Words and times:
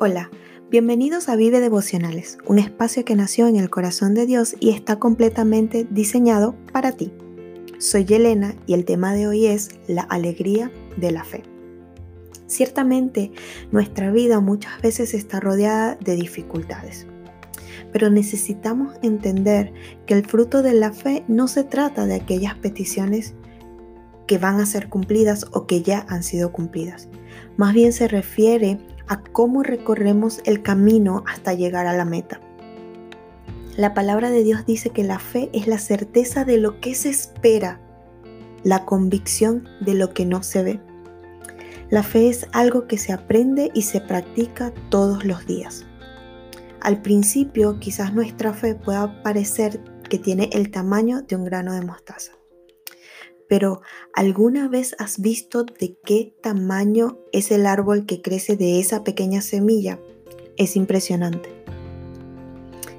Hola, 0.00 0.30
bienvenidos 0.70 1.28
a 1.28 1.34
Vive 1.34 1.58
Devocionales, 1.58 2.38
un 2.46 2.60
espacio 2.60 3.04
que 3.04 3.16
nació 3.16 3.48
en 3.48 3.56
el 3.56 3.68
corazón 3.68 4.14
de 4.14 4.26
Dios 4.26 4.54
y 4.60 4.70
está 4.70 5.00
completamente 5.00 5.88
diseñado 5.90 6.54
para 6.72 6.92
ti. 6.92 7.12
Soy 7.78 8.04
Yelena 8.04 8.54
y 8.64 8.74
el 8.74 8.84
tema 8.84 9.12
de 9.12 9.26
hoy 9.26 9.46
es 9.46 9.70
la 9.88 10.02
alegría 10.02 10.70
de 10.96 11.10
la 11.10 11.24
fe. 11.24 11.42
Ciertamente, 12.46 13.32
nuestra 13.72 14.12
vida 14.12 14.38
muchas 14.38 14.80
veces 14.82 15.14
está 15.14 15.40
rodeada 15.40 15.96
de 15.96 16.14
dificultades, 16.14 17.08
pero 17.92 18.08
necesitamos 18.08 18.94
entender 19.02 19.72
que 20.06 20.14
el 20.14 20.24
fruto 20.24 20.62
de 20.62 20.74
la 20.74 20.92
fe 20.92 21.24
no 21.26 21.48
se 21.48 21.64
trata 21.64 22.06
de 22.06 22.14
aquellas 22.14 22.54
peticiones 22.54 23.34
que 24.28 24.38
van 24.38 24.60
a 24.60 24.66
ser 24.66 24.88
cumplidas 24.88 25.46
o 25.50 25.66
que 25.66 25.82
ya 25.82 26.06
han 26.08 26.22
sido 26.22 26.52
cumplidas. 26.52 27.08
Más 27.56 27.74
bien 27.74 27.92
se 27.92 28.06
refiere 28.06 28.78
a 29.08 29.22
cómo 29.22 29.62
recorremos 29.62 30.40
el 30.44 30.62
camino 30.62 31.24
hasta 31.26 31.54
llegar 31.54 31.86
a 31.86 31.96
la 31.96 32.04
meta. 32.04 32.40
La 33.76 33.94
palabra 33.94 34.30
de 34.30 34.42
Dios 34.42 34.66
dice 34.66 34.90
que 34.90 35.04
la 35.04 35.18
fe 35.18 35.50
es 35.52 35.66
la 35.66 35.78
certeza 35.78 36.44
de 36.44 36.58
lo 36.58 36.80
que 36.80 36.94
se 36.94 37.10
espera, 37.10 37.80
la 38.64 38.84
convicción 38.84 39.68
de 39.80 39.94
lo 39.94 40.12
que 40.12 40.26
no 40.26 40.42
se 40.42 40.62
ve. 40.62 40.80
La 41.90 42.02
fe 42.02 42.28
es 42.28 42.46
algo 42.52 42.86
que 42.86 42.98
se 42.98 43.12
aprende 43.12 43.70
y 43.74 43.82
se 43.82 44.00
practica 44.00 44.72
todos 44.90 45.24
los 45.24 45.46
días. 45.46 45.86
Al 46.80 47.00
principio 47.02 47.78
quizás 47.80 48.12
nuestra 48.12 48.52
fe 48.52 48.74
pueda 48.74 49.22
parecer 49.22 49.80
que 50.08 50.18
tiene 50.18 50.50
el 50.52 50.70
tamaño 50.70 51.22
de 51.22 51.36
un 51.36 51.44
grano 51.44 51.72
de 51.72 51.84
mostaza. 51.84 52.37
Pero 53.48 53.80
¿alguna 54.14 54.68
vez 54.68 54.94
has 54.98 55.20
visto 55.20 55.64
de 55.64 55.96
qué 56.04 56.34
tamaño 56.42 57.18
es 57.32 57.50
el 57.50 57.66
árbol 57.66 58.04
que 58.04 58.20
crece 58.20 58.56
de 58.56 58.78
esa 58.78 59.04
pequeña 59.04 59.40
semilla? 59.40 59.98
Es 60.56 60.76
impresionante. 60.76 61.48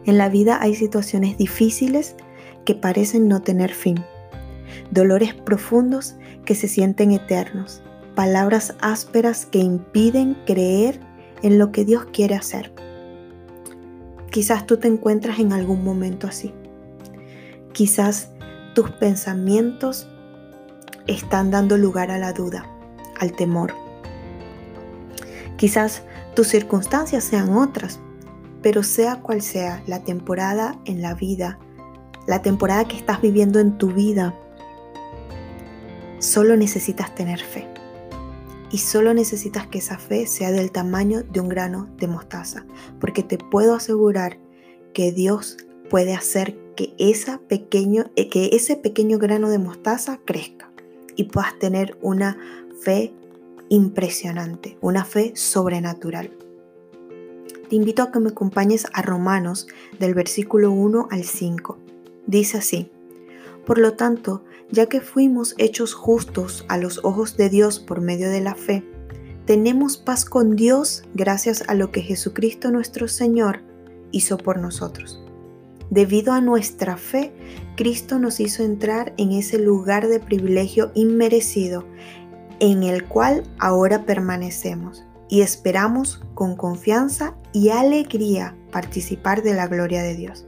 En 0.06 0.18
la 0.18 0.30
vida 0.30 0.58
hay 0.62 0.76
situaciones 0.76 1.38
difíciles 1.38 2.16
que 2.66 2.74
parecen 2.74 3.28
no 3.28 3.42
tener 3.42 3.72
fin, 3.72 4.04
dolores 4.92 5.34
profundos 5.34 6.16
que 6.46 6.56
se 6.56 6.68
sienten 6.68 7.12
eternos, 7.12 7.84
palabras 8.16 8.76
ásperas 8.82 9.46
que 9.46 9.60
impiden 9.60 10.36
creer 10.46 11.00
en 11.44 11.60
lo 11.60 11.72
que 11.72 11.86
Dios 11.86 12.06
quiere 12.12 12.36
hacer. 12.36 12.74
Quizás 14.32 14.66
tú 14.66 14.78
te 14.78 14.88
encuentras 14.88 15.40
en 15.40 15.54
algún 15.54 15.84
momento 15.84 16.28
así. 16.28 16.54
Quizás 17.74 18.32
tus 18.74 18.90
pensamientos 18.92 20.08
están 21.08 21.52
dando 21.52 21.78
lugar 21.78 22.12
a 22.12 22.18
la 22.18 22.34
duda, 22.34 22.66
al 23.20 23.34
temor. 23.34 23.74
Quizás 25.58 26.04
tus 26.36 26.48
circunstancias 26.48 27.24
sean 27.24 27.50
otras, 27.50 28.00
pero 28.62 28.84
sea 28.84 29.18
cual 29.18 29.42
sea 29.42 29.84
la 29.88 30.04
temporada 30.04 30.80
en 30.86 31.02
la 31.02 31.14
vida, 31.14 31.60
la 32.28 32.42
temporada 32.42 32.88
que 32.88 32.98
estás 32.98 33.22
viviendo 33.22 33.60
en 33.60 33.78
tu 33.78 33.92
vida, 33.92 34.36
solo 36.20 36.56
necesitas 36.56 37.14
tener 37.16 37.40
fe. 37.40 37.68
Y 38.72 38.78
solo 38.78 39.14
necesitas 39.14 39.68
que 39.68 39.80
esa 39.80 39.98
fe 39.98 40.28
sea 40.28 40.52
del 40.52 40.72
tamaño 40.72 41.24
de 41.24 41.40
un 41.40 41.50
grano 41.50 41.90
de 41.98 42.08
mostaza, 42.08 42.66
porque 43.00 43.24
te 43.24 43.38
puedo 43.38 43.74
asegurar 43.74 44.38
que 44.94 45.12
Dios 45.12 45.58
puede 45.90 46.14
hacer 46.14 46.56
que, 46.76 46.96
pequeño, 47.48 48.12
eh, 48.16 48.30
que 48.30 48.52
ese 48.54 48.78
pequeño 48.78 49.18
grano 49.18 49.50
de 49.50 49.60
mostaza 49.60 50.20
crezca 50.24 50.69
y 51.20 51.26
puedas 51.26 51.60
tener 51.60 51.98
una 52.02 52.38
fe 52.80 53.12
impresionante, 53.68 54.78
una 54.80 55.04
fe 55.04 55.34
sobrenatural. 55.36 56.32
Te 57.70 57.76
invito 57.76 58.04
a 58.04 58.12
que 58.12 58.22
me 58.22 58.30
acompañes 58.30 58.88
a 58.94 59.02
Romanos 59.02 59.68
del 60.00 60.14
versículo 60.14 60.72
1 60.72 61.10
al 61.12 61.26
5. 61.26 61.78
Dice 62.26 62.60
así, 62.60 62.90
por 63.66 63.80
lo 63.80 63.96
tanto, 63.96 64.46
ya 64.72 64.86
que 64.86 65.02
fuimos 65.02 65.56
hechos 65.58 65.94
justos 65.94 66.66
a 66.70 66.78
los 66.78 67.04
ojos 67.04 67.36
de 67.36 67.50
Dios 67.50 67.82
por 67.82 68.00
medio 68.00 68.30
de 68.30 68.40
la 68.40 68.56
fe, 68.56 68.86
tenemos 69.46 69.98
paz 69.98 70.24
con 70.24 70.56
Dios 70.56 71.04
gracias 71.14 71.66
a 71.68 71.74
lo 71.76 71.92
que 71.92 72.02
Jesucristo 72.02 72.72
nuestro 72.72 73.10
Señor 73.10 73.60
hizo 74.12 74.38
por 74.38 74.58
nosotros. 74.58 75.22
Debido 75.90 76.34
a 76.34 76.42
nuestra 76.42 76.98
fe, 76.98 77.34
Cristo 77.76 78.20
nos 78.20 78.40
hizo 78.40 78.64
entrar 78.64 79.14
en 79.18 79.32
ese 79.32 79.58
lugar 79.58 80.08
de 80.08 80.20
privilegio 80.20 80.92
inmerecido 80.94 81.86
en 82.60 82.84
el 82.84 83.06
cual 83.06 83.44
ahora 83.58 84.06
permanecemos 84.06 85.04
y 85.30 85.42
esperamos 85.42 86.22
con 86.36 86.56
confianza 86.56 87.36
y 87.54 87.70
alegría 87.70 88.56
participar 88.72 89.42
de 89.42 89.54
la 89.54 89.68
gloria 89.68 90.04
de 90.04 90.16
Dios. 90.16 90.46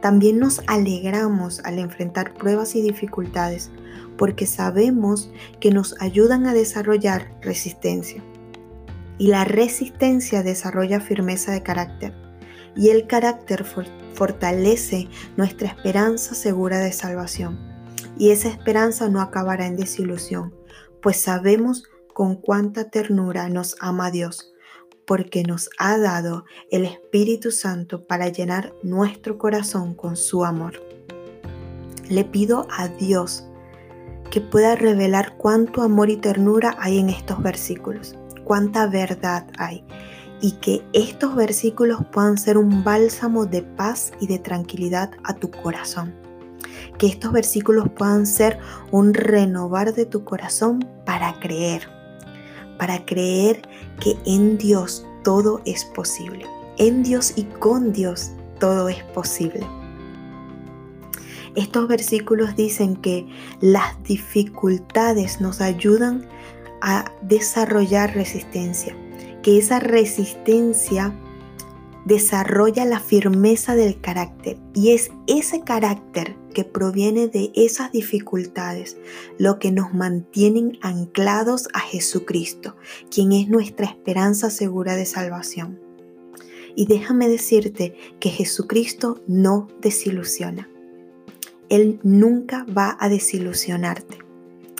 También 0.00 0.38
nos 0.38 0.62
alegramos 0.66 1.60
al 1.60 1.78
enfrentar 1.78 2.34
pruebas 2.34 2.74
y 2.74 2.82
dificultades 2.82 3.70
porque 4.16 4.46
sabemos 4.46 5.30
que 5.60 5.70
nos 5.70 6.00
ayudan 6.00 6.46
a 6.46 6.54
desarrollar 6.54 7.34
resistencia. 7.42 8.22
Y 9.18 9.28
la 9.28 9.44
resistencia 9.44 10.42
desarrolla 10.42 11.00
firmeza 11.00 11.52
de 11.52 11.62
carácter 11.62 12.23
y 12.76 12.90
el 12.90 13.06
carácter 13.06 13.64
fortalece 14.14 15.08
nuestra 15.36 15.68
esperanza 15.68 16.34
segura 16.34 16.78
de 16.78 16.92
salvación. 16.92 17.58
Y 18.16 18.30
esa 18.30 18.48
esperanza 18.48 19.08
no 19.08 19.20
acabará 19.20 19.66
en 19.66 19.76
desilusión, 19.76 20.54
pues 21.02 21.20
sabemos 21.20 21.84
con 22.12 22.36
cuánta 22.36 22.90
ternura 22.90 23.48
nos 23.48 23.76
ama 23.80 24.10
Dios, 24.10 24.52
porque 25.06 25.42
nos 25.42 25.68
ha 25.78 25.98
dado 25.98 26.44
el 26.70 26.84
Espíritu 26.84 27.50
Santo 27.50 28.06
para 28.06 28.28
llenar 28.28 28.72
nuestro 28.82 29.36
corazón 29.36 29.94
con 29.94 30.16
su 30.16 30.44
amor. 30.44 30.80
Le 32.08 32.24
pido 32.24 32.66
a 32.70 32.88
Dios 32.88 33.44
que 34.30 34.40
pueda 34.40 34.76
revelar 34.76 35.36
cuánto 35.36 35.82
amor 35.82 36.10
y 36.10 36.16
ternura 36.16 36.76
hay 36.78 36.98
en 36.98 37.08
estos 37.08 37.42
versículos, 37.42 38.16
cuánta 38.44 38.86
verdad 38.86 39.46
hay 39.58 39.84
y 40.40 40.52
que 40.52 40.84
estos 40.92 41.34
versículos 41.34 42.00
puedan 42.12 42.38
ser 42.38 42.58
un 42.58 42.84
bálsamo 42.84 43.46
de 43.46 43.62
paz 43.62 44.12
y 44.20 44.26
de 44.26 44.38
tranquilidad 44.38 45.10
a 45.24 45.34
tu 45.34 45.50
corazón. 45.50 46.14
Que 46.98 47.06
estos 47.06 47.32
versículos 47.32 47.88
puedan 47.96 48.26
ser 48.26 48.58
un 48.90 49.14
renovar 49.14 49.94
de 49.94 50.06
tu 50.06 50.24
corazón 50.24 50.86
para 51.04 51.38
creer, 51.40 51.88
para 52.78 53.04
creer 53.04 53.62
que 54.00 54.16
en 54.26 54.58
Dios 54.58 55.06
todo 55.22 55.60
es 55.64 55.84
posible. 55.84 56.46
En 56.78 57.02
Dios 57.02 57.32
y 57.36 57.44
con 57.44 57.92
Dios 57.92 58.30
todo 58.58 58.88
es 58.88 59.02
posible. 59.14 59.66
Estos 61.54 61.86
versículos 61.86 62.56
dicen 62.56 62.96
que 62.96 63.26
las 63.60 64.02
dificultades 64.02 65.40
nos 65.40 65.60
ayudan 65.60 66.26
a 66.82 67.12
desarrollar 67.22 68.14
resistencia, 68.14 68.96
que 69.44 69.58
esa 69.58 69.78
resistencia 69.78 71.14
desarrolla 72.06 72.86
la 72.86 72.98
firmeza 72.98 73.76
del 73.76 74.00
carácter 74.00 74.56
y 74.72 74.92
es 74.92 75.10
ese 75.26 75.60
carácter 75.60 76.34
que 76.54 76.64
proviene 76.64 77.28
de 77.28 77.52
esas 77.54 77.92
dificultades 77.92 78.96
lo 79.36 79.58
que 79.58 79.70
nos 79.70 79.92
mantienen 79.92 80.78
anclados 80.80 81.68
a 81.74 81.80
Jesucristo, 81.80 82.76
quien 83.10 83.32
es 83.32 83.48
nuestra 83.48 83.86
esperanza 83.86 84.48
segura 84.48 84.96
de 84.96 85.04
salvación. 85.04 85.78
Y 86.74 86.86
déjame 86.86 87.28
decirte 87.28 87.94
que 88.20 88.30
Jesucristo 88.30 89.22
no 89.26 89.68
desilusiona. 89.82 90.70
Él 91.68 92.00
nunca 92.02 92.64
va 92.64 92.96
a 92.98 93.10
desilusionarte. 93.10 94.23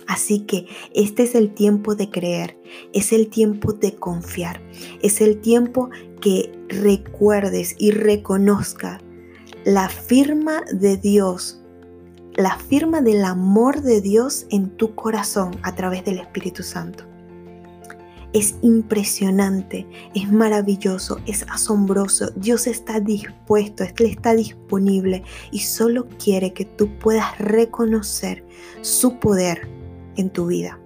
Así 0.07 0.41
que 0.41 0.67
este 0.95 1.23
es 1.23 1.35
el 1.35 1.55
tiempo 1.55 1.95
de 1.95 2.11
creer, 2.11 2.59
es 2.93 3.13
el 3.13 3.29
tiempo 3.29 3.73
de 3.73 3.95
confiar, 3.95 4.61
es 5.03 5.21
el 5.21 5.41
tiempo 5.41 5.91
que 6.21 6.53
recuerdes 6.69 7.75
y 7.79 7.91
reconozca 7.91 9.01
la 9.65 9.89
firma 9.89 10.63
de 10.73 10.97
Dios, 10.97 11.61
la 12.35 12.57
firma 12.59 13.01
del 13.01 13.25
amor 13.25 13.81
de 13.81 14.01
Dios 14.01 14.47
en 14.51 14.71
tu 14.71 14.95
corazón 14.95 15.57
a 15.63 15.75
través 15.75 16.05
del 16.05 16.19
Espíritu 16.19 16.63
Santo. 16.63 17.05
Es 18.35 18.57
impresionante, 18.63 19.87
es 20.15 20.31
maravilloso, 20.31 21.21
es 21.25 21.45
asombroso. 21.45 22.31
Dios 22.35 22.67
está 22.67 22.99
dispuesto, 22.99 23.85
Él 23.85 24.07
está 24.07 24.35
disponible 24.35 25.23
y 25.53 25.61
solo 25.61 26.09
quiere 26.19 26.53
que 26.53 26.65
tú 26.65 26.99
puedas 26.99 27.39
reconocer 27.39 28.45
su 28.83 29.21
poder 29.21 29.69
en 30.17 30.31
tu 30.31 30.47
vida. 30.47 30.79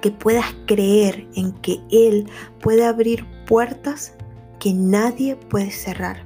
Que 0.00 0.10
puedas 0.10 0.46
creer 0.66 1.28
en 1.34 1.52
que 1.52 1.80
Él 1.90 2.26
puede 2.60 2.84
abrir 2.84 3.26
puertas 3.46 4.14
que 4.58 4.72
nadie 4.72 5.36
puede 5.36 5.70
cerrar 5.70 6.24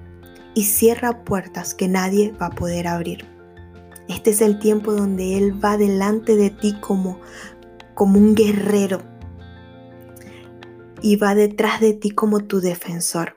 y 0.54 0.64
cierra 0.64 1.24
puertas 1.24 1.74
que 1.74 1.88
nadie 1.88 2.32
va 2.40 2.46
a 2.46 2.54
poder 2.54 2.86
abrir. 2.86 3.24
Este 4.08 4.30
es 4.30 4.40
el 4.40 4.58
tiempo 4.58 4.92
donde 4.92 5.38
Él 5.38 5.64
va 5.64 5.76
delante 5.76 6.36
de 6.36 6.50
ti 6.50 6.74
como, 6.80 7.18
como 7.94 8.18
un 8.18 8.34
guerrero. 8.34 9.02
y 11.00 11.16
va 11.16 11.34
detrás 11.34 11.82
de 11.82 11.92
ti 11.92 12.10
como 12.10 12.40
tu 12.40 12.60
defensor. 12.60 13.36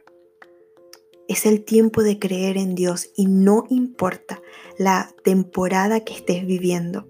Es 1.27 1.45
el 1.45 1.65
tiempo 1.65 2.01
de 2.01 2.17
creer 2.17 2.57
en 2.57 2.75
Dios 2.75 3.09
y 3.13 3.25
no 3.25 3.65
importa 3.69 4.41
la 4.77 5.13
temporada 5.21 5.99
que 6.05 6.13
estés 6.13 6.45
viviendo. 6.45 7.09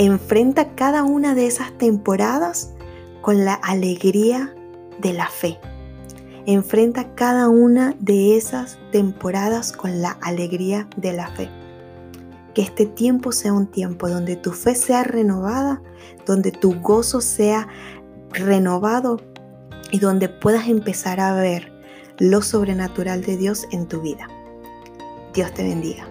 Enfrenta 0.00 0.76
cada 0.76 1.02
una 1.02 1.34
de 1.34 1.48
esas 1.48 1.76
temporadas 1.76 2.72
con 3.20 3.44
la 3.44 3.54
alegría 3.54 4.54
de 5.00 5.12
la 5.12 5.26
fe. 5.26 5.58
Enfrenta 6.46 7.16
cada 7.16 7.48
una 7.48 7.96
de 7.98 8.36
esas 8.36 8.78
temporadas 8.92 9.72
con 9.72 10.00
la 10.00 10.12
alegría 10.22 10.88
de 10.96 11.14
la 11.14 11.26
fe. 11.26 11.50
Que 12.54 12.62
este 12.62 12.86
tiempo 12.86 13.32
sea 13.32 13.52
un 13.52 13.66
tiempo 13.66 14.08
donde 14.08 14.36
tu 14.36 14.52
fe 14.52 14.76
sea 14.76 15.02
renovada, 15.02 15.82
donde 16.26 16.52
tu 16.52 16.80
gozo 16.80 17.20
sea 17.20 17.66
renovado 18.30 19.20
y 19.90 19.98
donde 19.98 20.28
puedas 20.28 20.68
empezar 20.68 21.18
a 21.18 21.34
ver 21.34 21.72
lo 22.18 22.40
sobrenatural 22.42 23.24
de 23.24 23.36
Dios 23.36 23.66
en 23.72 23.88
tu 23.88 24.00
vida. 24.00 24.28
Dios 25.34 25.52
te 25.54 25.64
bendiga. 25.64 26.06